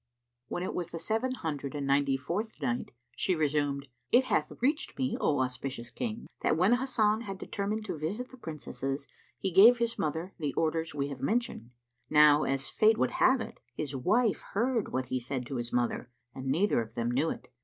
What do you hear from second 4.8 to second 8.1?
me, O auspicious King, that when Hasan had determined to